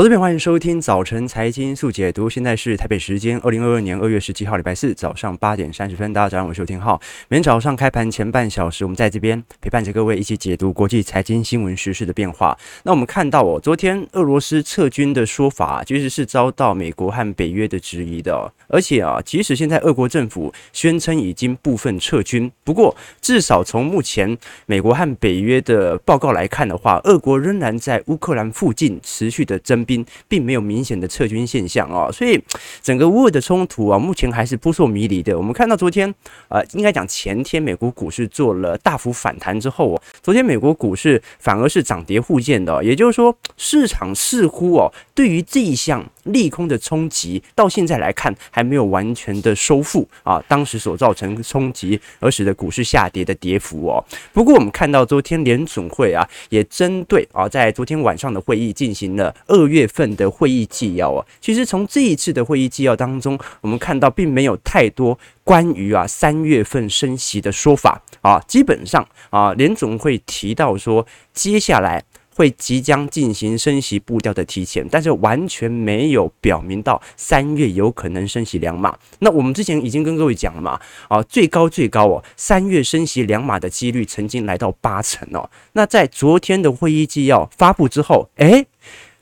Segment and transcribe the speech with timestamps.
[0.00, 2.30] 投资朋友，欢迎收听早晨财经速解读。
[2.30, 6.10] 现在是台北时间二零二二年二月十七号，礼拜四早上八点三十分。
[6.14, 6.98] 大家早上好，我是廷浩。
[7.28, 12.56] 每天早上开盘前半小时，我们在这边陪伴着各位一起解读国际财经新闻时事的变化。
[12.84, 18.50] 那我们看到哦，昨天俄罗斯撤军的说法，其实是遭到美国和北约的质疑的。
[18.68, 29.58] 而且啊，即使现在俄国政府宣称已经部分撤军，不过至少从目前美国和北约的报告来看的话，俄国仍然在乌克兰附近持续的
[30.28, 32.40] 并没有明显的撤军现象哦，所以
[32.82, 35.36] 整个乌俄的冲突啊，目前还是扑朔迷离的。
[35.36, 36.12] 我们看到昨天，
[36.48, 54.04] 呃，应该讲前天，美国股市做了大幅反弹之后哦，昨天美国股市反而是涨跌互见的，也就是说，市场似乎哦，对于这一项利空的冲击，到现在来看还没有完全的收复啊，当时所造成冲击而使得股市下跌的跌幅哦。
[54.34, 59.70] 不过我们看到昨天联总会啊，也针对啊，在昨天晚上的会议进行了二。
[59.70, 72.02] 月份的会议纪要啊，其实从这一次的会议纪要当中，我们看到并没有太多关于啊三月份升息的说法啊，基本上啊联总会提到说接下来
[72.40, 78.96] 会即将进行升息步调的提前，但是完全没有表明到三月有可能升息两码。
[79.18, 85.50] 那我们之前已经跟各位讲了嘛，啊最高最高哦，三月升息两码的几率曾经来到八成哦。
[85.74, 88.66] 那在昨天的会议纪要发布之后，诶。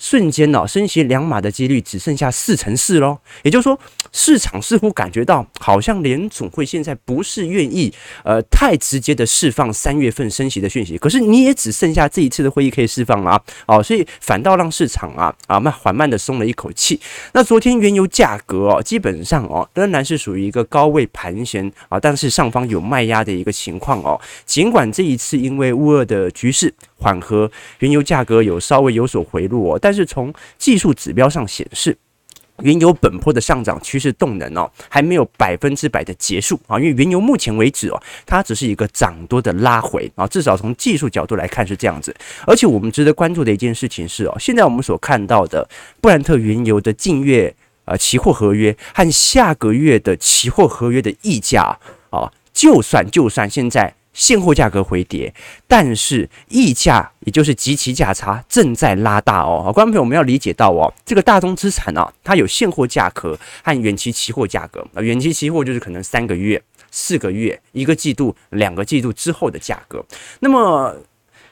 [0.00, 3.18] 瞬间呢，升息两码的几率只剩下四成四喽。
[3.42, 3.76] 也就是说，
[4.12, 7.92] 市场似乎感觉到，好像联总会现在不是愿意
[8.24, 10.96] 呃太直接的释放三月份升息的讯息。
[10.98, 17.00] 可是你也只剩下这一次的会议可以释放了啊，哦，所以反倒让市场啊啊慢缓慢的松了一口气。
[17.32, 24.20] 那昨天原油价格哦，基本上哦仍然是属于一个高位盘旋啊，但是上方有卖压的一个情况哦。
[24.44, 29.78] 尽管这一次因为乌俄的局势缓和，原油价格有稍微有所回落哦。
[29.80, 31.96] 但是从技术指标上显示，
[32.62, 36.78] 原油本波的上涨趋势动能哦，还没有百分之百的结束啊。
[36.78, 40.26] 因为原油目前为止哦，它只是一个涨多的拉回啊。
[40.26, 42.14] 至少从技术角度来看是这样子。
[42.46, 45.68] 而且我们值得关注的一件事情是哦，现在我们所看到的
[46.00, 47.54] 布兰特原油的近月
[47.84, 51.78] 呃期货合约和下个月的期货合约的溢价
[52.10, 53.94] 啊，就算就算现在。
[54.18, 55.32] 现货价格回跌，
[55.68, 59.62] 但是溢价也就是即期价差正在拉大哦。
[59.64, 65.00] 好，观众朋友，我们要理解到哦，这个大宗资产啊，它有现货价格和远期期货价格啊。
[65.00, 70.04] 远期期货就是可能三个月、四个月、一个季度、两个季度之后的价格。
[70.40, 70.96] 那么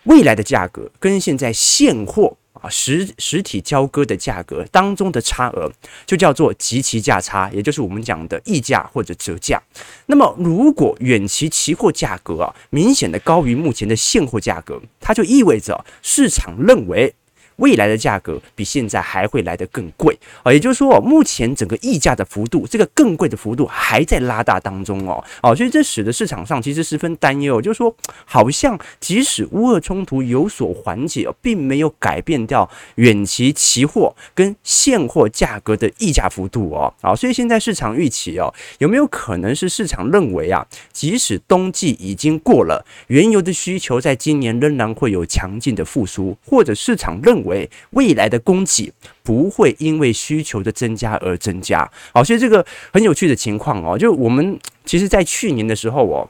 [0.03, 2.37] 未来的价格跟现在现货。
[2.67, 5.71] 啊，实实体交割的价格当中的差额
[6.05, 9.63] 就叫做即期价差，也就是我们讲的溢价或者折价。
[10.07, 17.15] 那么，如果远期期货价格啊明显的高于目前的现货价格，它就意味着市场认为。
[17.57, 27.95] 未来的价格比现在还会来得更贵啊，也就是说，目前整个溢价的幅度，这个更贵的幅度还在拉大当中哦，哦，所以这使得市场上其实十分担忧，就是说，
[28.27, 47.46] 好像即使乌俄冲突有所缓解，并没有改变掉远期期货跟现货价格的溢价幅度哦，啊，所以现在市场预期哦，有没有可能是市场认为啊，即使冬季已经过了，原油的需求在今年仍然会有强劲的复苏，或者市场认。
[47.47, 48.93] 为未来的供给
[49.23, 56.29] 不会因为需求的增加而增加，好，所以这个很有趣的情况哦，就我们其实，在去年的时候哦，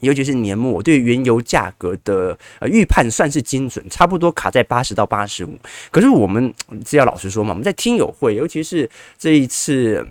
[0.00, 5.56] 尤其是年末，对原油价格的呃预判算是精准，差不多卡在八十到八十五。
[5.90, 6.52] 可是我们
[6.84, 10.06] 只要老实说嘛，我们在听友会，尤其是这一次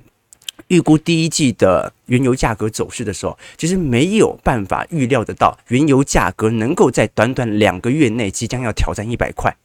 [0.67, 9.55] 预估第一季的原油价格走势的时候，其实没有办法预料得到原油价格能够在短短两个月内即将要挑战一百块。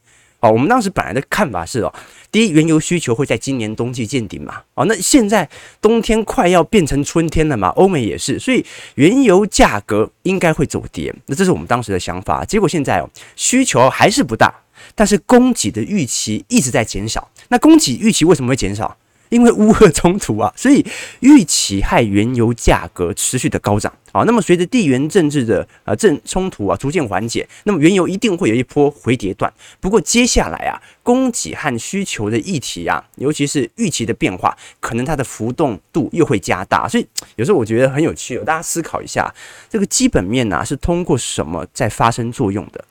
[0.41, 1.93] 哦，我们当时本来的看法是哦，
[2.31, 4.61] 第一，原油需求会在今年冬季见顶嘛。
[4.73, 5.47] 哦，那现在
[5.81, 11.13] 冬天快要变成春天了嘛，欧美也是，所以原油价格应该会走跌。
[11.25, 12.45] 那这是我们当时的想法。
[12.45, 14.53] 结果现在哦，需求还是不大，
[14.95, 17.29] 但是供给的预期一直在减少。
[17.49, 18.95] 那供给预期为什么会减少？
[19.29, 20.85] 因为乌俄冲突啊，所以
[21.21, 24.23] 预期害原油价格持续的高涨啊。
[24.23, 29.51] 那么随着地缘政治的呃正冲突啊逐渐缓解，那么原油一定会有一波回跌段。
[29.79, 36.87] 不过接下来啊，供给和需求的议题啊，尤其是预期的变化，可能它的浮动度又会加大。
[36.87, 39.33] 所以有时候我觉得很有趣哦，大家思考一下，
[39.69, 42.83] 这个基本面啊是通过什么在发生作用的？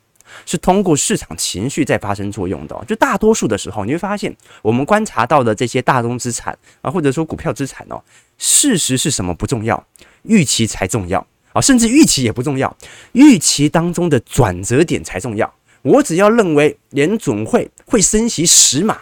[0.46, 8.02] 是通过市场情绪在发生作用的，就大多数的时候，你会发现我们观察到的这些大宗资产啊，或者说股票资产哦，
[8.38, 9.86] 事实是什么不重要，
[10.22, 12.76] 预期才重要啊，甚至预期也不重要，
[13.12, 15.52] 预期当中的转折点才重要。
[15.82, 18.98] 我只要认为联准会会升息十码，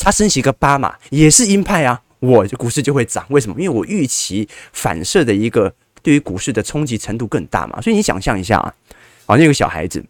[0.00, 3.24] 它升息个八码也是鹰派啊，我股市就会涨。
[3.28, 3.60] 为什么？
[3.60, 5.72] 因为我预期反射的一个
[6.02, 7.80] 对于股市的冲击程度更大嘛。
[7.82, 8.74] 所以你想象一下啊，
[9.26, 10.02] 啊，那个小孩子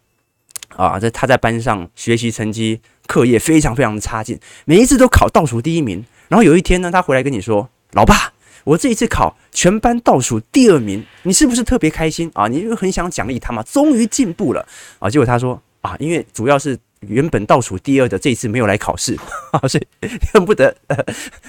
[0.77, 6.05] 啊，在他在班上学习成绩、课业非常非常的差劲，每一次都考倒数第一名。
[6.29, 8.33] 然后有一天呢，他回来跟你说：“老爸，
[8.65, 12.49] 我这一次考全班倒数第二名，你是不是特别开心啊？
[12.49, 14.67] 你就很想奖励他嘛，终于进步了
[14.99, 19.15] 啊！”结果他说：“啊，因为主要是。”原本倒数第二的这一次没有来考试，
[19.69, 19.87] 所以
[20.33, 20.97] 恨不得呃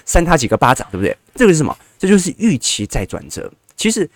[0.05, 1.15] 扇他几个巴掌，对不对？
[1.33, 1.73] 这个是什么？
[1.97, 3.49] 这就是预期在转折。
[3.77, 4.09] 其实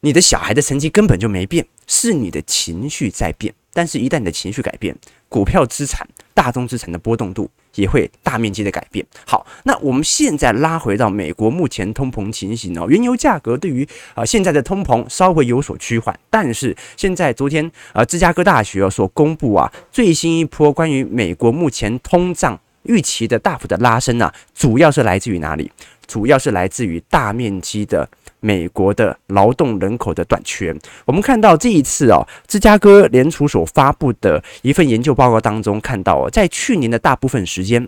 [0.00, 3.52] 你的小孩的成绩根本就没变，是你的情绪在变。
[3.72, 4.96] 但是，一旦你的情绪改变，
[5.28, 9.06] 股票资产、大宗资产的波动度也会大面积的改变。
[9.24, 25.70] 好，那我们现在拉回到美国目前通膨情形哦，原油价格对于啊现在的通膨稍微有所趋缓，但是现在昨天啊芝加哥大学所公布啊最新一波关于美国目前通胀预期的大幅的拉升啊，主要是来自于哪里？
[26.10, 28.08] 主要是来自于大面积的。
[28.42, 30.74] 美国的劳动人口的短缺，
[31.04, 37.86] 我们看到这一次哦，芝加哥联储所发布的一份研究报告当中，看到哦，在去年的大部分时间，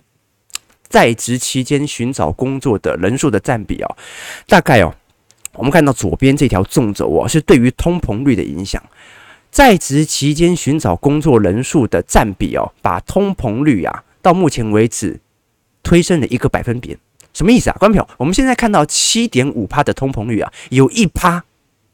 [0.86, 3.96] 在职期间寻找工作的人数的占比哦，
[4.46, 4.94] 大概哦，
[5.54, 8.82] 我们看到左边这条纵轴哦，是对于通膨率的影响，
[9.50, 15.18] 在职期间寻找工作人数的占比哦，把通膨率啊，到目前为止
[15.82, 16.98] 推升了一个百分点。
[17.32, 18.16] 什么意思啊，观众朋友？
[18.18, 21.44] 我们现在看到七点五趴的通膨率啊，有一趴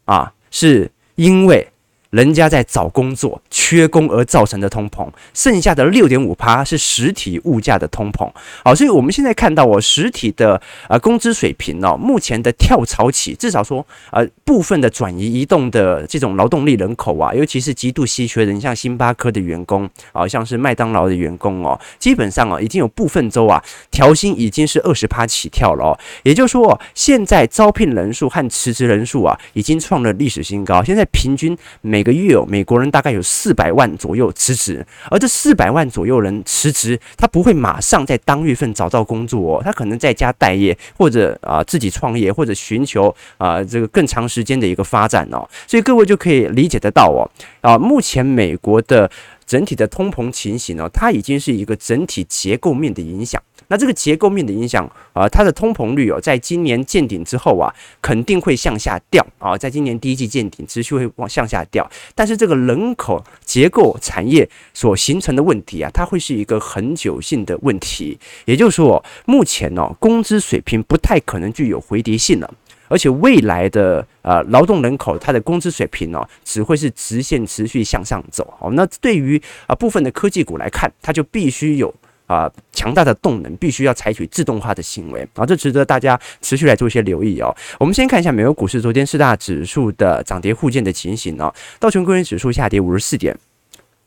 [0.04, 1.68] 啊，是因为。
[2.10, 8.30] 人家在找工作，缺工而造成的通膨，剩下的六点五趴是实体物价的通膨。
[8.64, 25.98] 好，所以我们现在看到哦，实体的呃工资水平哦，目前的跳槽起，至少说呃部分的转移移动的这种劳动力人口啊，尤其是极度稀缺的，你像星巴克的员工啊，像是麦当劳的员工哦，基本上啊已经有部分州啊调薪已经是二十趴起跳了哦。
[26.22, 30.82] 也就是说，现在招聘人数和辞职人数啊已经创了历史新高。
[30.82, 47.28] 现在平均每每个月哦美国人大概有四百万左右辞职，而这四百万左右人辞职，他不会马上在当月份找到工作哦，他可能在家待业，或者啊自己创业，或者寻求啊这个更长时间的一个发展哦，所以各位就可以理解得到哦，
[47.62, 49.10] 啊目前美国的
[49.44, 53.42] 整体的通膨情形哦，它已经是一个整体结构面的影响。
[53.68, 61.88] 那这个结构面的影响啊，它的通膨率哦，在今年见顶之后啊，肯定会向下掉啊，在今年第一季见顶，持续会往向下掉。
[62.14, 68.18] 但是这个人口结构产业所形成的问题啊，它会是一个恒久性的问题。
[68.46, 72.54] 也就是说，目前哦，工资水平不太可能具有回跌性了，
[72.88, 78.54] 而且未来的呃劳动人口它的工资水平哦，只会是直线持续向上走。
[78.60, 81.94] 哦，那对于啊部分的科技股来看，它就必须有。
[82.28, 87.52] 啊，强大的动能必须要采取自动化的行为啊，这值得大家持续来做一些留意哦。
[87.80, 91.52] 我们先看一下美国股市昨天四大指数的涨跌互见的情形哦。
[91.80, 93.34] 道琼工业指数下跌五十四点，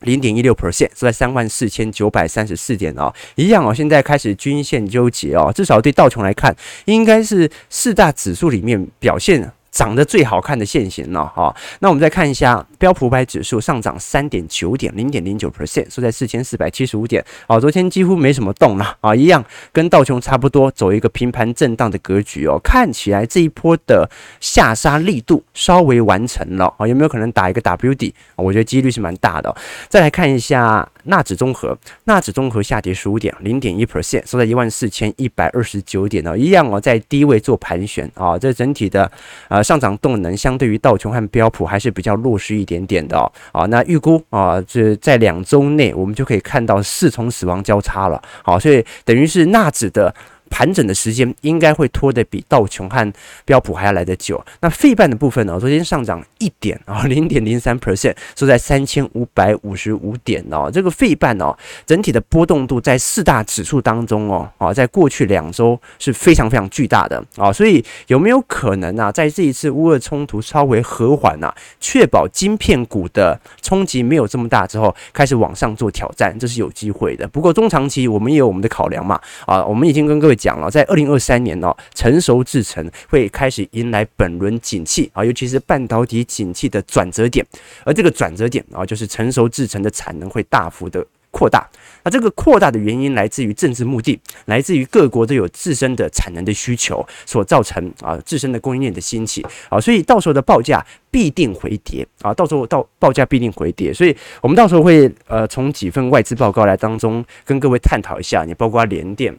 [0.00, 3.12] 零点一六 percent，收在三万四千九百三十四点哦。
[3.34, 6.54] 一样哦，现在开始均线纠结哦，至少对道琼来看，
[6.84, 9.52] 应该是四大指数里面表现。
[9.72, 17.24] 涨得最好看的线型了哈，那我们再看一下标普五百指数上涨三点九点零点零九 percent，收在四千四百七十五点。
[17.46, 19.42] 哦，昨天几乎没什么动了啊，一样
[19.72, 22.60] 跟道琼差不多，走一个平盘震荡的格局哦。
[22.62, 24.08] 看起来这一波的
[24.40, 28.14] 下杀力度稍微完成了啊，有没有可能打一个 W 底？
[28.36, 29.54] 我觉得几率是蛮大的。
[29.88, 39.10] 再来看一下纳指综合，纳指综合下跌十五点零点一 percent，收在一万四千一百二十九点哦，一样哦，在低位做盘旋啊，这整体的
[39.48, 43.30] 啊上涨动能相对于道琼和标普还是比较弱势一点点的哦。
[43.52, 48.22] 啊，那预估啊，这在两周内我们就可以看到四重死亡交叉了。
[48.42, 50.14] 好，所以等于是纳指的。
[50.52, 53.10] 盘整的时间应该会拖得比道琼和
[53.46, 54.44] 标普还要来得久。
[54.60, 55.58] 那费半的部分呢？
[55.58, 60.70] 昨天上涨一点啊，零点零三 percent，收在三千五百五十五点哦。
[60.70, 61.56] 这个费半哦，
[61.86, 67.50] 整体的波动度在四大指数当中哦，啊，在过去两周是非常非常巨大的啊。
[67.50, 77.26] 所以有没有可能啊，在这一次乌俄冲突稍微和缓啊，确保晶片股的冲击没有这么大之后，开始往上做挑战，这是有机会的。
[77.26, 80.36] 不过中长期我们也有我们的考量嘛啊，我们已经跟各位。
[80.42, 87.46] 讲了，在二零二三年呢，成熟制程会开始迎来本轮景气啊，尤其是半导体景气的转折点，
[87.84, 91.64] 而这个转折点啊，就是成熟制程的产能会大幅的扩大。
[92.02, 109.32] 那这个扩大的原因来自于政治目的，来自于各国都有自身的产能的需求所造成啊，自身的供应链的兴起啊，所以到时候的报价必定回跌啊，到时候到报价必定回跌，所以我们到时候会呃从几份外资报告来当中跟各位探讨一下，你包括联电。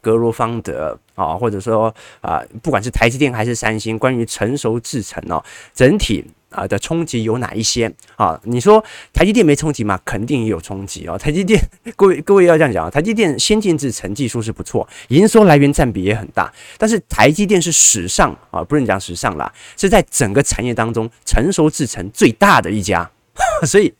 [0.00, 5.42] 格罗方德啊，或者说啊，不管是台积电还是三星，关于成熟制程哦，
[5.74, 6.24] 整体。
[6.50, 8.36] 啊的冲击有哪一些啊？
[8.42, 9.96] 你说台积电没冲击吗？
[10.04, 11.16] 肯定也有冲击哦。
[11.16, 11.56] 台积电，
[11.94, 16.52] 各位各位要这样讲啊，台积电先进制程技术是不错，营收来源占比也很大。
[16.76, 23.08] 但是台积电是史上啊，不能讲史上啦，是在整个产业当中成熟制程最大的一家。
[23.66, 23.92] 所以，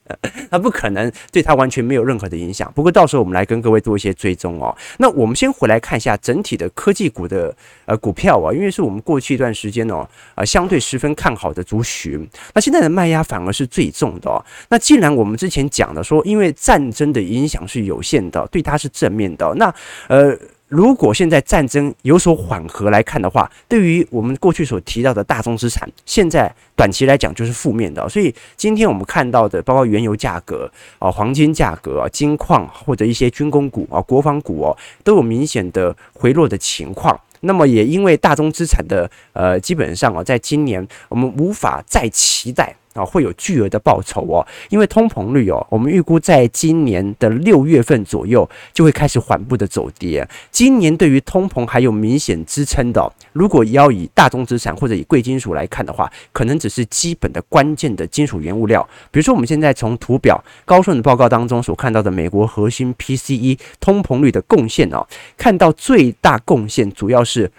[0.51, 2.71] 它不可能对它完全没有任何的影响。
[2.75, 4.77] 不过到时候我们来跟各位做一些追踪哦。
[4.99, 7.55] 那我们先回来看一下整体的科技股的
[7.85, 12.27] 呃股票啊，因为是我们过去一段时间哦，呃相对十分看好的族群。
[12.55, 14.45] 那现在的卖压反而是最重的哦。
[14.69, 19.75] 那既然我们之前讲的说，因为战争的影响是有限的，对它是正面的，那
[20.09, 20.37] 呃。
[20.71, 28.09] 如果现在战争有所缓和来看的话，对于我们过去所提到的大宗资产，现在短期来讲就是负面的。
[28.09, 37.21] 所以今天我们看到的，包括原油价格啊、黄金价格啊、金矿或者一些军工股啊、国防股哦，都有明显的回落的情况。
[37.41, 42.77] 那么也因为大宗资产的呃，基本上啊，在今年我们无法再期待。
[42.95, 50.29] 啊，会有巨额的报酬哦，因为通膨率哦，我们预估在今年的六月份左右就会开始缓步的走跌。
[50.51, 58.87] 今年对于通膨还有明显支撑的，如果要以大宗资产或者以贵金属来看的话，可能只是基本的关键的金属原物料。
[59.11, 65.07] 比如说，我们现在从图表高盛的报告当中所看到的美国核心 PCE 通膨率的贡献哦，
[65.37, 67.51] 看到最大贡献主要是。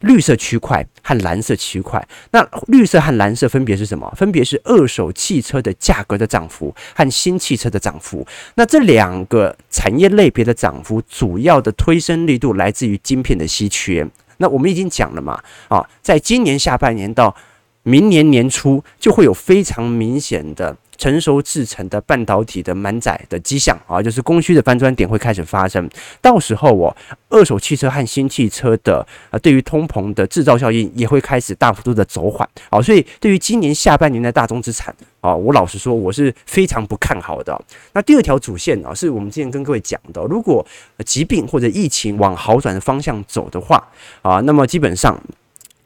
[0.00, 4.08] 绿色区块和蓝色区块，那绿色和蓝色分别是什么？
[4.16, 8.26] 分别是二手汽车的价格的涨幅和新汽车的涨幅。
[8.54, 14.08] 那这两个产业类别的涨幅，主要的推升力度来自于晶片的稀缺。
[14.40, 17.34] 那我们已经讲了嘛，啊，在今年下半年到
[17.82, 20.76] 明年年初，就会有非常明显的。
[20.98, 25.88] 成熟制程的半导体的满载的迹象啊，就是供需的翻转点会开始发生。
[26.20, 26.96] 到时候哦，
[27.28, 32.48] 二手汽车和新汽车的啊，对于通膨的制造效应也会开始大幅度的走缓。
[32.68, 37.56] 啊，所以对于今年下半年的大宗资产啊，我老实说我是非常不看好的。
[37.92, 40.66] 那第二条主线啊，是我们之前跟各位讲的，如果
[41.06, 43.86] 疾病或者疫情往好转的方向走的话
[44.22, 45.16] 啊，那么基本上。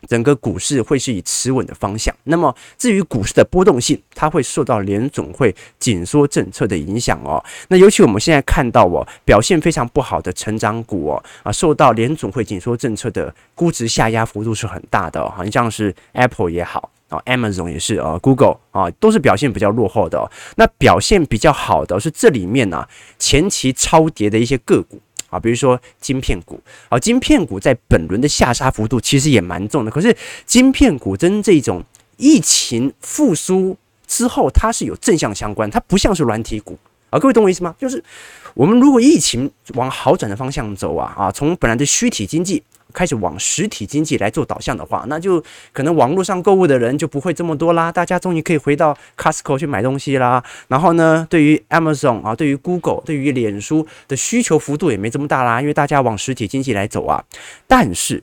[0.08, 2.14] 整个股市会是以持稳的方向。
[2.24, 7.42] 那么，至于股市的波动性，它会受到联总会紧缩政策的影响哦。
[7.68, 15.32] 那尤其我们现在看到哦，表现非常不好的成长股哦，啊，受到联总会紧缩政策的估值下压幅度是很大的哦。
[15.36, 20.30] 好像是 Apple 也好啊，Amazon 也是啊，Google 啊，都是表现比较落后的哦。
[20.56, 22.86] 那表现比较好的是这里面呢，
[23.18, 25.00] 前期超跌的一些个股。
[25.32, 26.60] 啊，比如说晶片股，
[26.90, 29.90] 啊，晶片股在本轮的下杀幅度其实也蛮重的。
[29.90, 31.82] 可是晶片股跟这种
[32.18, 37.18] 疫情复苏之后，它是有正向相关，它不像是软体股啊。
[37.18, 37.74] 各位懂我意思吗？
[37.78, 38.04] 就是
[38.52, 42.62] 我们如果疫情往好转的方向走啊，啊，从本来的虚体经济。
[42.92, 47.90] 开始往实体经济来做导向的话，那就可能网络上购物的人就不会这么多啦。
[47.90, 50.42] 大家终于可以回到 Costco 去买东西啦。
[50.68, 57.24] 然后呢，对于 Amazon 啊，对于 Google，对于脸书的需求幅度也没这么大啦，因为大家往实体经济来走啊。
[57.66, 58.22] 但是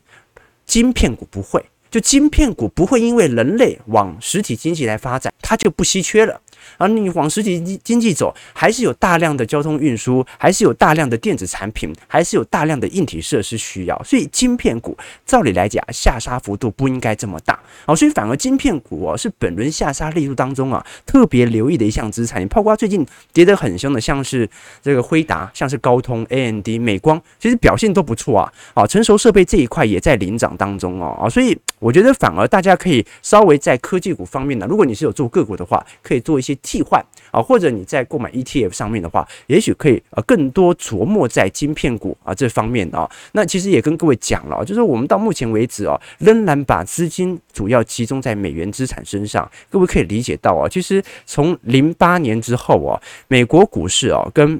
[0.66, 6.40] 晶片股不会，就晶片股不会因为人类往实体经济来发展，它就不稀缺了。
[6.78, 14.02] 而你往实体经济走，还是有大量的交通运输，还是有大量的电子产品，还是有大量的硬体设施需要。
[14.04, 17.60] 所以晶片股照理来讲，下杀幅度不应该这么大。
[17.86, 22.42] 好，所以反而晶片股哦，是本轮下杀力度当中啊，特别留意的一项资产。
[22.42, 24.50] 你包括最近跌得很凶的，像是
[24.82, 28.54] 这个辉达，像是高通、AMD、美光，其实表现都不错啊。
[28.76, 31.18] 好，成熟设备这一块也在领涨当中哦。
[31.22, 36.49] 啊，所以我觉得反而大家可以稍微在科技股方面呢，如果你是有做个股的话，可以做一些。
[36.56, 43.10] 替换啊，或者你在购买 ETF 上面的话，也许可以呃更多琢磨在晶片股啊这方面啊。
[43.34, 49.50] 那其实也跟各位讲了，就是我们到目前为止啊，仍然把资金主要集中在美元资产身上。
[49.70, 54.60] 各位可以理解到啊，其实从零八年之后啊，美国股市啊跟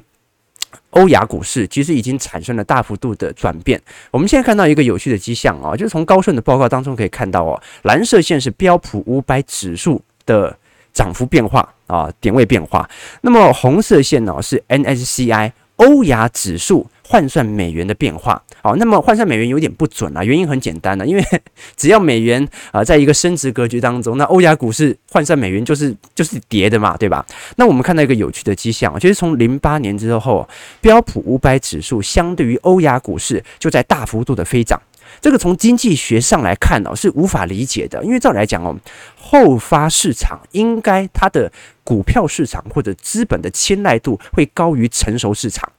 [0.90, 3.80] 欧亚股市其实已经产生了大幅度的转变。
[4.12, 10.56] 我们现在看到一个有趣的迹象啊，就是从高盛的报告当中可以看到哦，蓝色线是标普五百指数的。
[10.92, 12.88] 涨幅变化啊，点位变化。
[13.22, 18.42] 那么红色线呢是 N S C I 欧亚指数换算美元的变化。
[18.62, 21.24] 好，那么换算美元有点不准啊，原因很简单啊，因为
[21.74, 27.24] 只要美元啊在一个升值格局当中，那欧亚股市换算美元就是就是跌的嘛，对吧？
[27.56, 30.46] 那我们看到一个有趣的迹象，就是从零八年之后，
[30.82, 34.78] 标普五百指数相对于欧亚股市就在大幅度的飞涨。
[35.20, 38.76] 这个从经济学上来看哦，是无法理解的，因为照理来讲哦，
[39.16, 41.50] 后发市场应该它的
[41.84, 45.70] 股票市场或者资本的青睐度会高于成熟市场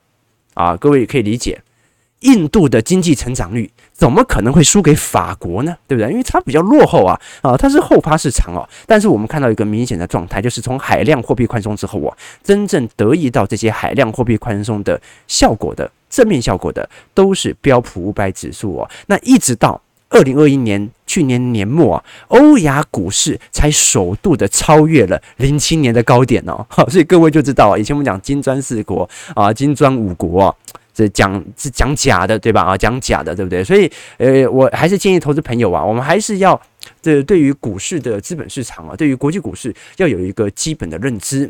[0.53, 1.61] 啊，各位也可以理解。
[2.21, 5.75] 印度的经济成长率怎么可能会输给法国呢？
[5.88, 6.11] 对不对？
[6.11, 8.61] 因为它比较落后啊，啊，它是后发市场哦。
[8.85, 18.88] 但是我们看到一个明显的状态，就是从海量货币宽松之后啊，真正得益到这些海量货币宽松的效果的正面效果的，都是标普五百指数哦。
[19.08, 26.63] 那一直到二零二一年去年年末啊，欧亚股市才首度的超越了零七年的高点哦。
[26.70, 30.56] 好， 所以各位就知道，以前我们讲金砖四国啊，金砖五国啊。
[30.94, 32.63] 这讲是讲假的，对吧？
[32.63, 33.63] 啊，讲假的，对不对？
[33.63, 36.62] 所以，呃，我还是建议投资朋友啊，我们还是要
[37.01, 41.50] 这对于股市的资本市场啊，对于国际股市要有一个基本的认知。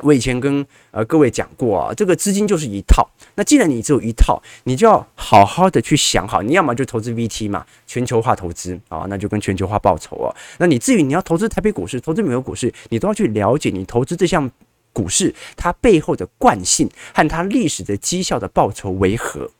[0.00, 3.08] 我以前跟呃各位讲过啊，这个资金就是一套。
[3.34, 10.34] 那既然你只有一套，你就要好好的去想好，你要么就投资 VT 嘛，全球化投资啊，那就跟全球化报酬啊。
[10.58, 14.50] 那你至于你要投资台北股市，投资美国股市，你都要去了解你投资这项。
[14.94, 19.50] 股市它背后的惯性和它历史的绩效的报酬为何？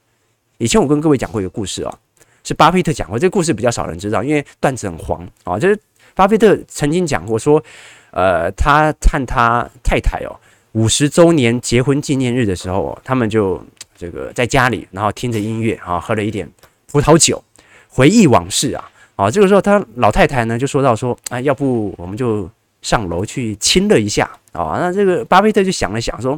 [0.59, 1.99] 以前我跟各位讲过一个故事啊，
[2.45, 3.19] 是巴菲特讲过。
[3.19, 5.59] 这个故事比较少人知道，因为段子很黄啊。
[5.59, 5.81] 就是
[6.15, 7.65] 巴菲特曾经讲过说，
[8.13, 10.33] 呃，他和他太太哦，
[10.73, 13.63] 五十周年结婚纪念日的时候，他们就
[13.99, 16.49] 这个在家里，然后听着音乐啊，喝了一点
[16.91, 17.43] 葡萄酒，
[17.89, 18.89] 回忆往事啊。
[19.17, 22.49] 啊，这个时候他老太太呢就说到说，啊，要不我们就。
[22.83, 26.37] 上楼去亲热一下啊，那这个巴菲特就想了想说，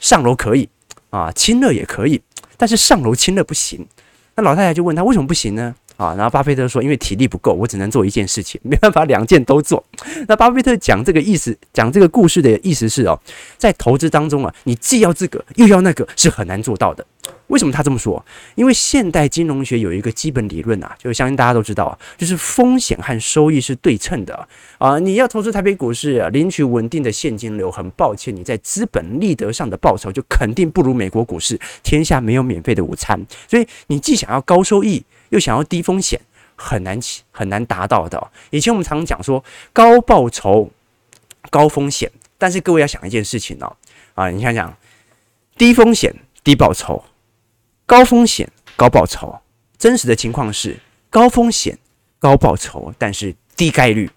[0.00, 0.68] 上楼可以
[1.10, 2.20] 啊，亲热也可以，
[2.56, 3.86] 但是上楼亲热不行。
[4.34, 5.72] 那老太太就问他为什么不行呢？
[6.00, 9.84] 啊，然后巴菲特说，因为体力不够，我只能做一件事情，没办法两件都做。
[10.26, 13.20] 那巴菲特讲这个意思，讲这个故事的意思是哦，
[13.58, 17.04] 在投资当中啊，你既要这个又要那个，是很难做到的。
[17.48, 18.24] 为什么他这么说？
[18.54, 24.98] 因为现代金融学有一个基本理论啊，就是相信大家都知道啊，就是风险和收益是对称的啊。
[24.98, 31.60] 你要投资台北股市啊，领取稳定的现金流，很抱歉，你在资本利得上的报酬就肯定不如美国股市。
[31.82, 36.20] 天下没有免费的午餐，所以你既想要高收益，又想要低风险，
[36.54, 36.98] 很难
[37.32, 38.30] 很难达到的。
[38.50, 40.70] 以前我们常常讲说高报酬、
[41.50, 43.76] 高风险，但是各位要想一件事情哦，
[44.14, 44.76] 啊，你想想
[45.56, 47.02] 低风险、低报酬。
[47.86, 49.40] 高风险高报酬，
[49.76, 50.78] 真实的情况是
[51.08, 51.76] 高风险
[52.20, 54.08] 高报酬，但是低概率；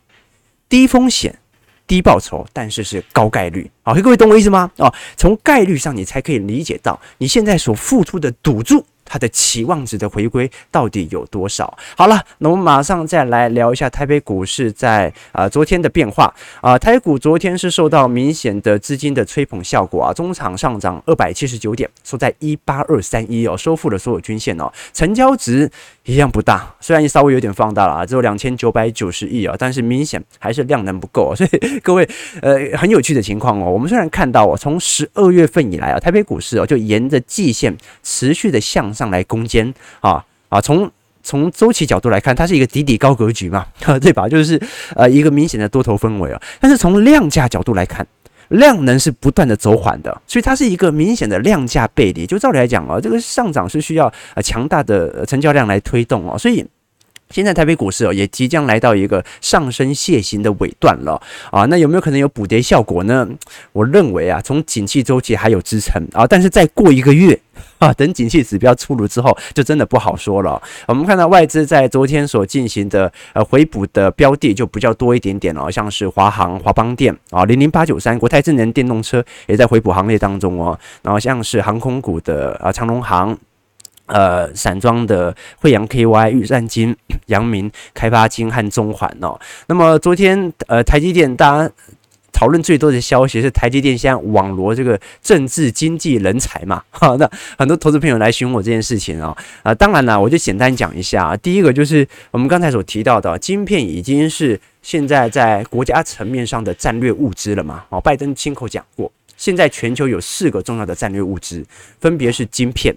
[0.69, 1.39] 低风险
[1.87, 3.71] 低报酬，但是是高概率。
[3.83, 4.71] 好，各位懂我意思吗？
[4.77, 8.85] 哦，从概率上你才可以理解到你现在所付出的赌注。
[9.05, 11.77] 它的期望值的回归到底有多少？
[11.95, 24.71] 好了，那我们马上再来聊一下台北股市在啊、昨天的变化啊、台股昨天是受到明显的资金的吹捧效果啊，中场上涨二百七十九点，收在一八二三一哦，收复了所有均线哦。
[24.93, 25.69] 成交值
[26.05, 32.09] 一样不大，虽然稍微有点放大了啊，只有两千九百九十亿啊，但是明显还是量能不够，所以各位
[32.41, 33.72] 呃很有趣的情况哦。
[33.73, 40.61] 我们虽然看到哦，从十二月份以来啊，台北股市哦就沿着季线持续的向上来攻坚啊啊！
[40.61, 40.89] 从
[41.23, 43.65] 从周期角度来看，它是一个底底高格局嘛，
[43.99, 44.29] 对吧？
[44.29, 44.61] 就是
[44.95, 46.39] 呃一个明显的多头氛围啊。
[46.59, 48.05] 但是从量价角度来看，
[48.49, 52.27] 量能是不断的走缓的，所以它是一个明显的量价背离。
[52.27, 56.63] 就照理来讲啊，这个上涨是需要呃强大的成交量来推动哦，所以。
[57.29, 61.19] 现在台北股市哦，也即将来到一个上升楔形的尾段了
[61.51, 63.27] 啊，那有没有可能有补跌效果呢？
[63.71, 67.39] 我认为啊，从景气周期还有支撑啊，但是再过一个月
[67.79, 70.61] 啊，等景气指标出炉之后，就真的不好说了。
[70.87, 83.35] 我们看到外资在昨天所进行的呃回补的标的就比较多一点点了，像是华航、华邦电啊，零零八九三国泰智能电动车也在回补行列当中哦，然后像是航空股的啊长荣航。
[84.05, 86.95] 呃，散装的惠阳 KY、玉山金、
[87.27, 89.39] 阳明、开发金和中环哦。
[89.67, 91.71] 那么昨天呃，台积电大家
[92.33, 96.83] 讨论最多的消息是台积电现在网罗这个政治经济人才嘛？
[96.91, 101.37] 哈，那很多投资朋友来询问我这件事情啊啊，当然了，我就简单讲一下。
[101.37, 107.85] 第一个就是我们刚才所提到的，晶片已经是现在在国家层面上的战略物资了嘛？
[107.87, 111.63] 哦，拜登亲口讲过，现在全球有四个重要的战略物资，
[112.01, 112.93] 分别是晶片。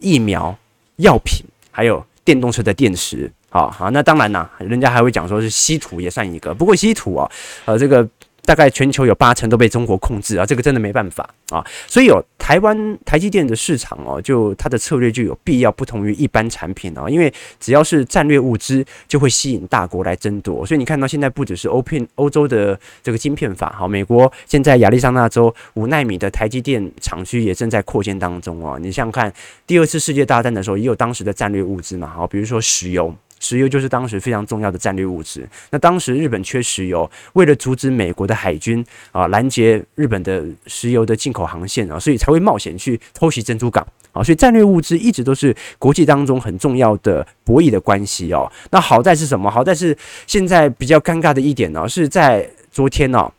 [0.00, 0.56] 疫苗、
[0.96, 7.30] 药品，还有电动车的电池，好好，那当然啦，人家还会讲说是稀土也算一个，不过稀土啊，
[7.64, 8.08] 呃，这个。
[8.50, 20.66] 大概全球有八成都被中国控制啊，这个真的没办法啊，所以有台湾台积电的市场哦，就它的策略就有必要不同于一般产品哦，因为只要是战略物资，就会吸引大国来争夺。
[20.66, 28.76] 所以你看到现在不只是欧片欧洲的这个晶片法，好，美国现在亚利桑那州五奈米的台积电厂区也正在扩建当中哦。
[28.80, 29.32] 你想想看，
[29.64, 33.14] 第二次世界大战的时候也有当时的战略物资嘛，好，比如说石油。
[33.40, 35.46] 石油就是当时非常重要的战略物资。
[35.70, 48.50] 那当时日本缺石油，为了阻止美国的海军啊拦截日本的石油的进口航线啊，所以才会冒险去偷袭珍珠港啊，所以战略物资一直都是国际当中很重要的博弈的关系哦。
[48.70, 49.50] 那好在是什么？
[49.50, 53.32] 好在是现在比较尴尬的一点呢，是在昨天呢，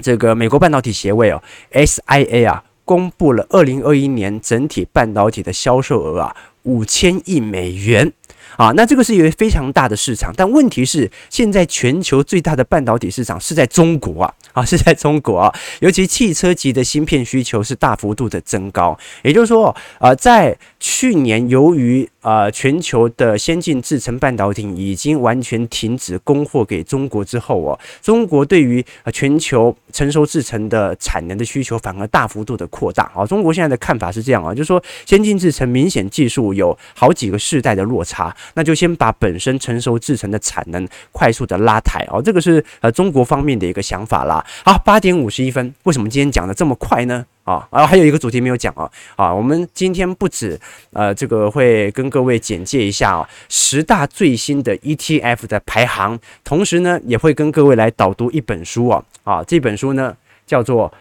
[0.00, 1.42] 这个美国半导体协会哦
[1.72, 8.12] ，SIA 啊，公布了二零二一年整体半导体的销售额啊，五千亿美元。
[8.56, 38.36] 啊，那这个是一个非常大的市场，但问题是，现在全球最大的半导体市场是在中国啊，啊，是在中国啊，尤其汽车级的芯片需求是大幅度的增高，也就是说，啊，在去年由于啊全球的先进制程半导体已经完全停止供货给中国之后哦，中国对于啊全球成熟制程的产能的需求反而大幅度的扩大啊，中国现在的看法是这样啊，就是说先进制程明显技术有好几个世代的落差。
[38.54, 44.44] 那就先把本身成熟制程的产能快速的拉抬哦，这个是呃中国方面的一个想法啦。
[44.64, 47.24] 好，八点五十一分，为什么今天讲的这么快呢？
[47.44, 50.58] 啊，然后还有一个主题没有讲啊，啊，我们今天不止
[50.92, 60.92] 呃这个会跟各位简介一下啊，十大最新的 ETF 的排行，同时呢也会跟各位来导读一本书啊，啊，这本书呢叫做。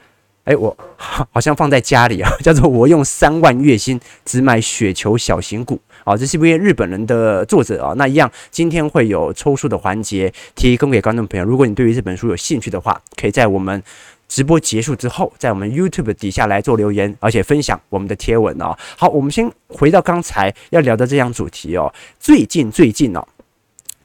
[0.43, 7.93] 哎，我 好像放在家里啊， 叫做我用三万月薪只买雪球小型股啊，这是不是日本人的作者啊？
[7.95, 11.45] 那一样，今天会有抽书的环节提供给观众朋友。
[11.45, 13.83] 如果你对于这本书有兴趣的话，可以在我们
[14.31, 18.73] 直播结束之后，在我们 YouTube 底下来做留言，而且分享我们的贴文哦。
[18.97, 21.93] 好，我们先回到刚才要聊的这样主题哦。
[22.17, 23.27] 最近最近哦，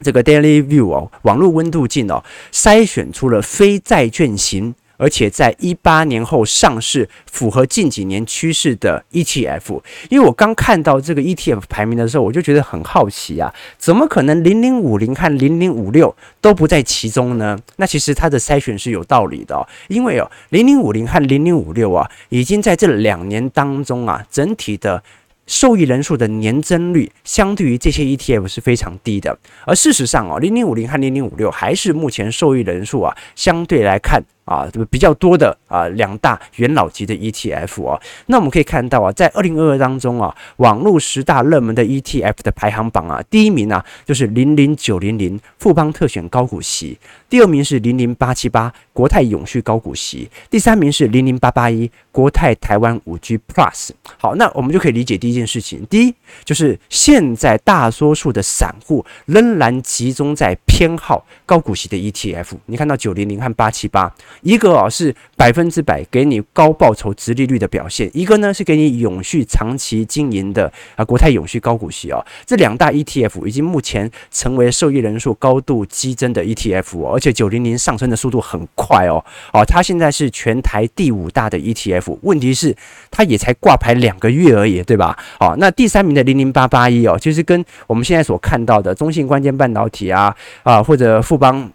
[0.01, 4.75] 这个 Daily View 哦，网络温度计哦，筛选出了非债券型。
[4.97, 9.81] 而且在一八年后上市，符合近几年趋势的 ETF。
[10.09, 17.57] 因为我刚看到这个 ETF 排名的时候，我就觉得很好奇啊，怎么可能零零五零和零零五六都不在其中呢？
[17.77, 25.03] 那其实它的筛选是有道理的哦，因为哦，零零五零和零零五六啊，已经在这两年当中啊，整体的
[25.45, 29.37] 受益人数的年增率，相对于这些 ETF 是非常低的。
[29.65, 34.23] 而事实上哦，零零五零和零零五六还是目前受益人数啊，相对来看。
[34.47, 46.97] 啊，这个比较多的啊，两大元老级的 ETF 哦，那我们可以看到啊，在二零二二当中啊，网络十大热门的 ETF 的排行榜啊，第一名啊就是零零九零零富邦特选高股息，
[47.29, 53.89] 第二名是零零八七八国泰永续高股息，第三名是零零八八一国泰台湾五 G Plus。
[54.17, 64.09] 好，那我们就可以理解第一件事情，第一就是现在大多数的散户仍然集中在偏好高股息的 ETF，你看到九零零和八七八。
[64.41, 79.23] 一个啊是百分之百给你高报酬、直利率的表现，一个呢是给你永续长期经营的啊国泰永续高股息哦，这两大 ETF 已经目前成为受益人数高度激增的 ETF 哦，而且九零零上升的速度很快哦，
[79.53, 82.75] 哦，它现在是全台第五大的 ETF，问题是
[83.11, 85.17] 它也才挂牌两个月而已，对吧？
[85.39, 91.71] 哦，那第三名的零零八八一哦，其实跟我们现在所看到的中信关键半导体啊啊或者富邦。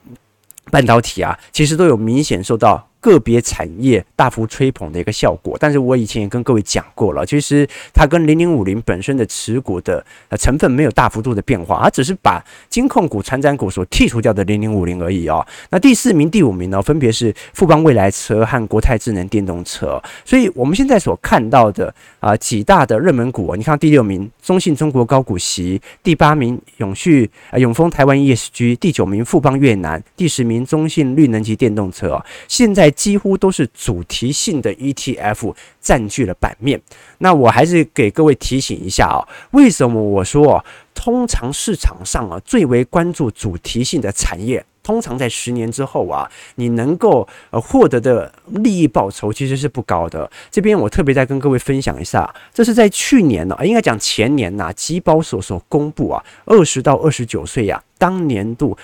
[0.71, 2.89] 半导体啊，其实都有明显受到。
[3.03, 15.45] 个别产业大幅吹捧的一个效果，但是我以前也跟各位讲过了，其实它跟零零五零本身的持股的呃成分没有大幅度的变化，它只是把金控股、参展股所剔除掉的零零五零而已哦。
[15.71, 20.01] 那第四名、第五名呢，分别是富邦未来车和国泰智能电动车。
[20.25, 32.23] 所以我们现在所看到的啊几大的热门股，你看第六名中信中国高股息，第八名永续啊永丰台湾 ESG，第九名富邦越南，第十名中信绿能及电动车。
[32.47, 36.81] 现在几乎都是主题性的 ETF 占据了版面。
[37.19, 50.31] 那我还是给各位提醒一下啊，为什么我说啊，通常市场上啊最为关注主题性的产业，通常在十年之后啊，你能够呃获得的利益报酬其实是不高的。
[50.51, 58.77] 这边我特别再跟各位分享一下，这是在去年呢，应该讲前年呐，集保所所公布啊，二十到二十九岁呀，当年度。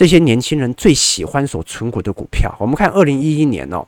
[0.00, 3.86] 这些年轻人最喜欢所存股的股票，我们看二零一一年哦，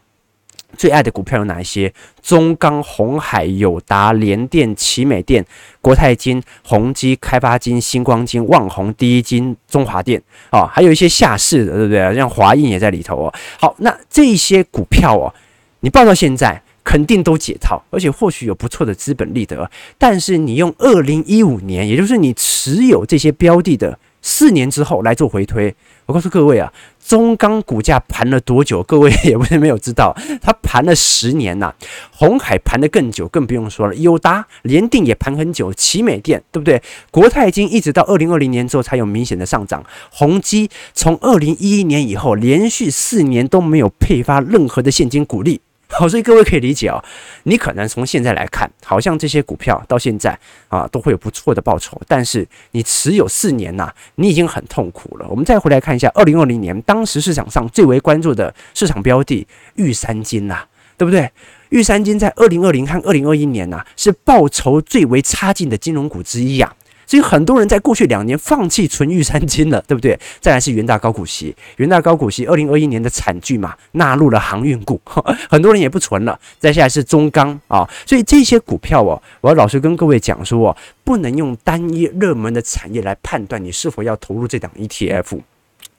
[0.77, 1.91] 最爱的股票有哪一些？
[2.21, 5.43] 中钢、鸿海、友达、联电、奇美电、
[5.81, 12.15] 国泰金、宏基、开发金、星光金、旺宏、第一金、中华电啊，还有一些下市的，对不对？
[12.15, 13.35] 像华映也在里头哦。
[13.59, 15.33] 好，那这些股票哦，
[15.81, 25.75] 你报到现在肯定都解套，而且或许有不错的资本利得，但是你用二零一五年，也就是你持有这些标的的四年之后来做回推。
[26.07, 26.73] 我告诉各位啊，
[27.05, 28.83] 中钢股价盘了多久？
[28.83, 31.75] 各位 也不是没有知道，它盘了十年呐、啊。
[32.11, 33.95] 鸿海盘得更久，更不用说了。
[33.95, 36.81] 友达、联电也盘很久，奇美电对不对？
[37.11, 39.85] 国泰金一直到二零二零年之后才有明显的上涨。
[40.11, 45.61] 宏基从二零一一年以后，连续四年都没有配发任何的现金股利。
[45.99, 47.03] 好，所以各位可以理解哦，
[47.45, 50.37] 你可能从现在来看，好像这些股票到现在
[50.69, 55.27] 啊都会有不错的报酬，但是你持有四年呐、你已经很痛苦了。
[55.29, 60.65] 我们再回来看一下，二零二零年当时市场上最为关注的市场标的玉山金呐，
[60.97, 61.31] 对不对？
[61.69, 66.75] 玉山金在二零二零和二零二一年呐，是报酬最为差劲的金融股之一呀。
[67.13, 70.19] 所以很多人在过去两年放弃存玉山金了，对不对？
[70.41, 74.99] 再来是元大高股息，元大高股息二零二一年的惨剧嘛，纳入了航运股，
[75.51, 76.41] 很多人也不存了。
[76.59, 85.39] 再下来是中钢啊，所以这些股票哦，我要老实跟各位讲说哦，不能用单一热门的产业来判断你是否要投入这档 ETF，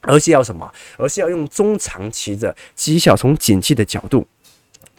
[0.02, 0.68] 而是要什么？
[0.98, 4.26] 而是要用中长期的绩效，从景气的角度。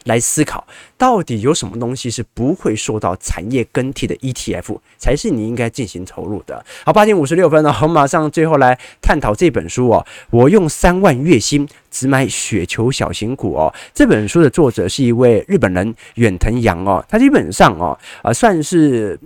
[0.04, 6.64] 来思考，到底有什么东西是不会受到产业更替的 ETF，才是你应该进行投入的。
[6.84, 10.06] 好，八点五十六分了，我 们马上最后来探讨这本书哦。
[10.30, 13.72] 我用三万月薪只买雪球小型股哦。
[13.92, 19.18] 这本书的作者是一位日本人远藤洋哦，他基本上哦，啊算是。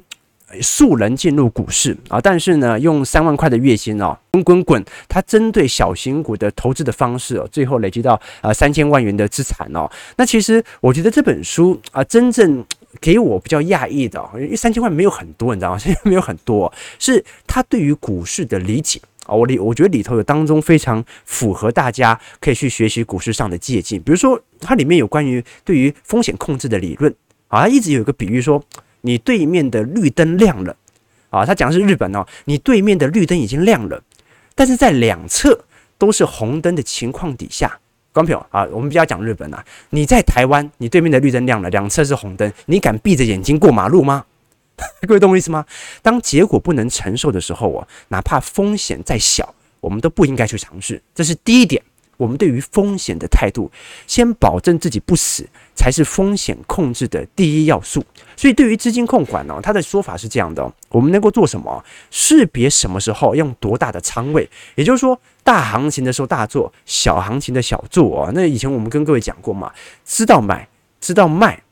[0.62, 9.86] 素人进入股市啊，但是呢，用三万块的月薪哦，滚滚滚，他针对小型股的投资的方式哦，最后累积到啊三千万元的资产哦。
[10.16, 12.64] 那其实我觉得这本书啊，真正
[12.98, 15.78] 给我比较讶异的，因为三千万没有很多，你知道吗？
[15.78, 27.14] 三 千没有很多，是他对于股市的理解啊，我里我觉得里头有当中非常符合大家可以去学习股市上的借鉴，比如说它里面有关于对于风险控制的理论
[27.48, 28.64] 啊，一直有一个比喻说。
[29.08, 30.76] 你对面的绿灯亮了，
[31.30, 32.26] 啊，他讲的是日本哦。
[32.44, 34.02] 你对面的绿灯已经亮了，
[34.54, 35.64] 但是在两侧
[35.96, 37.80] 都是红灯的情况底下，
[38.12, 39.64] 观众朋友啊，我们不要讲日本啊。
[39.88, 44.26] 你在台湾，你对面的绿灯亮了，两侧是红灯，你敢闭着眼睛过马路吗？
[45.08, 45.64] 各位懂我意思吗？
[46.02, 51.02] 当结果不能承受的时候哦，哪怕风险再小，我们都不应该去尝试。
[51.14, 51.82] 这是第一点。
[52.18, 53.70] 我们对于风险的态度，
[54.06, 58.04] 先保证自己不死，才是风险控制的第一要素。
[58.36, 61.82] 所以，对于资金控管呢，他的说法是这样的：我们能够做什么？
[62.10, 68.30] 识别什么时候用多大的仓位，也就是说，大行情的时候大做，小行情的小做啊。
[68.34, 69.72] 那以前我们跟各位讲过嘛，
[70.04, 70.68] 知道买，
[71.00, 71.62] 知道卖，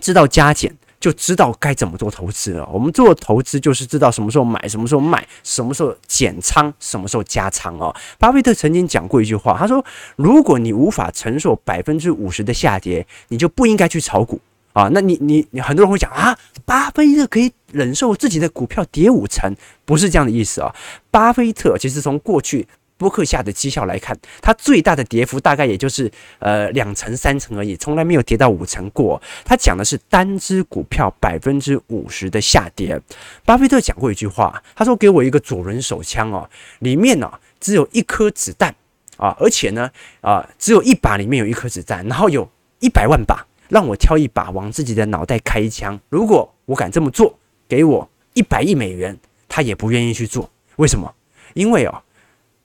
[0.00, 0.74] 知道加减。
[0.98, 2.68] 就知道该怎么做投资了。
[2.72, 7.94] 我们做投资就是知道什么时候买，什么时候卖，什么时候减仓，什么时候加仓哦。
[8.18, 9.84] 巴菲特曾经讲过一句话，他说
[10.16, 14.40] ：“如果你无法承受百分之五十的下跌，你就不应该去炒股
[14.72, 19.54] 啊。”那你你你很多人会讲啊，巴菲特可以忍受自己的股票跌五成，
[19.84, 20.74] 不是这样的意思啊。
[21.10, 22.66] 巴菲特其实从过去。
[22.98, 29.20] 波克下的绩效来看，它最大的跌幅大概也就是呃两成三成而已，从来没有跌到五成过。
[29.44, 32.98] 他讲的是单只股票百分之五十的下跌。
[33.44, 37.30] 巴菲特讲过一句话，他说：“给我一个左轮手枪哦，里面呢、
[37.60, 38.74] 只有一颗子弹
[39.18, 39.90] 啊，而且呢
[40.22, 42.48] 啊只有一把里面有一颗子弹，然后有
[42.80, 46.00] 一百万把，让我挑一把往自己的脑袋开一枪。
[46.08, 50.50] 如果我敢这么做，给我一百亿美元，他也不愿意去做。
[50.76, 51.14] 为什么？
[51.52, 52.02] 因为哦。”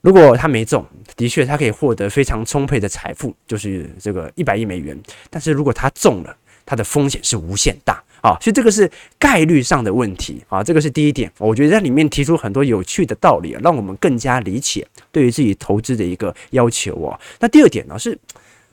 [0.01, 0.85] 如果他没中，
[1.15, 4.99] 的确他可以获得非常充沛的财富，就是这个一百亿美元。
[5.29, 6.35] 但是如果他中了，
[6.65, 11.31] 他的风险是无限大啊，所以这个是概率上的问题啊，这个是第一点。
[11.37, 17.19] 我觉得在里面提出很多有趣的道理，让我们更加理解对于自己投资的一个要求哦。
[17.39, 18.17] 那第二点呢，是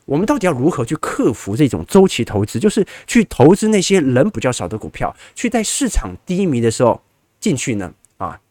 [0.07, 7.03] 我们到底要如何去克服这种周期投资，就是去投资那些人比较少的股票，去在市场低迷的时候
[7.39, 7.93] 进去呢？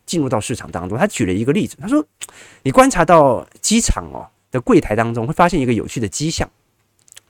[0.07, 2.03] 进入到市场当中，他举了一个例子，他说
[2.63, 6.49] ：“你观察到机场哦的柜台当中，会发现一个有趣的迹象，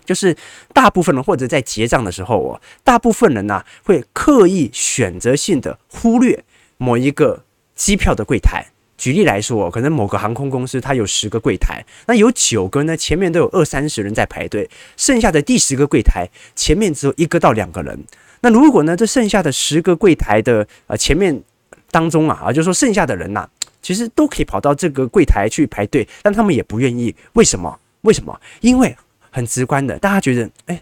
[0.06, 0.38] 就是
[0.74, 6.44] 大部分人或者在结账的时候哦，大部分人呢会刻意选择性的忽略
[6.78, 8.68] 某一个机票的柜台。
[8.96, 18.06] 举例来说，可能某个航空公司它有十个柜台，那有九个呢前面都有二三十人在排队，剩下的第十个柜台前面只有一个到两个人。
[18.42, 21.44] 那如果呢这剩下的十个柜台的呃前面。
[21.92, 23.48] 当中啊啊，就说剩下的人呐、
[23.82, 27.16] 其实都可以跑到这个柜台去排队，但他们也不愿意。
[27.34, 27.80] 为什么？
[28.02, 28.40] 为什么？
[28.62, 28.96] 因为
[29.32, 30.82] 很直观的，大家觉得，哎，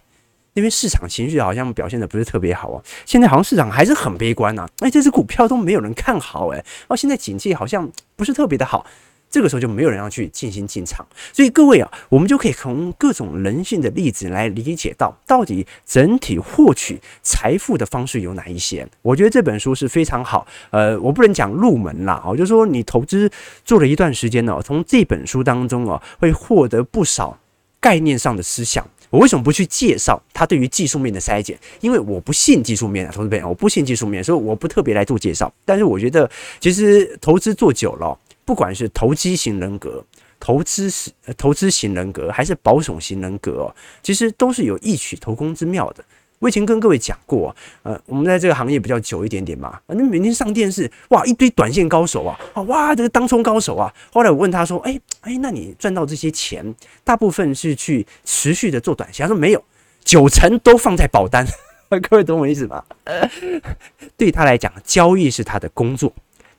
[0.54, 2.84] 那边市场情绪好像表现的不是特别好哦。
[3.06, 8.86] 现在好像市场还是很悲观呐、啊，哎，这只股票都没有人看好，哎，哦，现在景气好像不是特别的好。
[9.36, 18.88] 这个时候就没有人要去进行进场，所以各位啊，我们就可以从各种人性的例子来理解到，到底整体获取财富的方式有哪一些。
[19.02, 23.30] 我觉得这本书是非常好，呃，我不能讲入门啦，哦，就说你投资
[23.66, 27.38] 做了一段时间呢，从这本书当中啊，会获得不少
[27.82, 28.88] 概念上的思想。
[29.10, 31.60] 我为什么不去介绍它对于技术面的筛检？
[31.82, 35.52] 因为我不信技术面啊，投资朋友，我不信技术面，所以我不特别来做介绍。
[35.66, 36.30] 但是我觉得，
[36.62, 38.18] 其实投资做久了。
[38.46, 40.04] 不管是投机型人格、
[40.40, 46.06] 投资是投资型人格还是保守型人格哦，其实都是有异曲同工之妙的。
[46.40, 53.92] 我以前跟各位讲过，呃，我们在这个行业比较久一点点嘛，反正每天上电视，哇，一堆短线高手啊，哇，这个当冲高手啊。
[54.14, 59.24] 后来我问他说，哎哎，那你赚到这些钱，大部分是去持续的做短线？
[59.24, 59.64] 他说没有，
[60.04, 61.48] 九成都放在保单。
[62.10, 62.84] 各位懂我意思吗？
[64.18, 66.12] 对他来讲，交易是他的工作。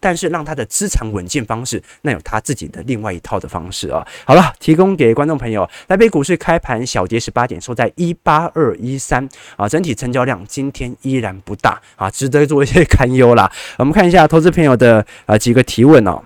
[0.07, 4.07] 但是让他的资产稳健方式，那有他自己的另外一套的方式啊。
[4.25, 5.69] 好了，提供给观众朋友。
[5.89, 9.69] 台北股市开盘小跌十八点，收在一八二一三啊。
[9.69, 13.51] 整体成交量今天依然不大啊，值得做一些堪忧啦。
[13.79, 16.23] 我们看一下投资朋友的啊几个提问哦。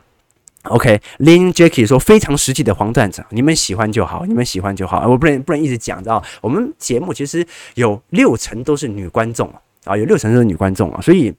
[0.65, 5.09] OK，Lin Jackie 说非常实际的黄段子，你们喜欢就好，你们喜欢就好。
[5.09, 9.51] 我不能不能一直讲，知道我们节目其实有六成都是女观众
[9.85, 11.35] 啊，有六成都是女观众啊，所以。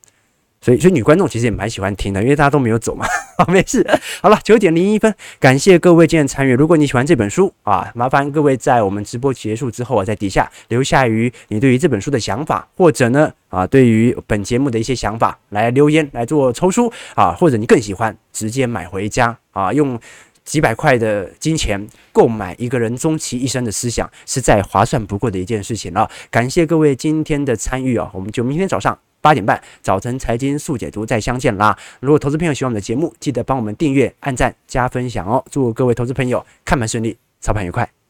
[0.63, 3.04] 所以，所以女观众其实也蛮喜欢听的，因为大家都没有走嘛。
[3.36, 3.84] 好，没事。
[4.21, 6.54] 好了，九点零一分，感谢各位今天参与。
[6.54, 20.00] 如果你喜欢这本书啊，麻烦各位在我们直播结束之后啊，在底下留下于你对于这本书的想法，或者呢啊，对于本节目的一些想法来留言来做抽书啊，或者你更喜欢直接买回家啊，用
[20.45, 26.08] 几百块的金钱购买一个人终其一生的思想，是再划算不过的一件事情了。
[26.30, 28.95] 感谢各位今天的参与啊，我们就明天早上。
[29.22, 31.78] 八点半，早晨财经速解读再相见啦！
[32.00, 35.44] 如果投资朋友喜欢我们的节目，记得帮我们订阅、按赞、加分享哦！
[35.52, 38.01] 祝各位投资朋友看盘顺利，操盘愉快。